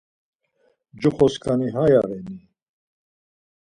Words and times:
Coxoskani 1.03 1.67
aya 1.83 2.01
reni? 2.09 2.37